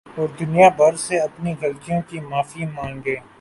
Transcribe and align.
اور 0.07 0.27
دنیا 0.39 0.67
بھر 0.77 0.95
سے 0.97 1.19
اپنی 1.19 1.53
غلطیوں 1.61 2.01
کی 2.07 2.19
معافی 2.21 2.65
ما 2.65 2.89
نگے 2.89 3.15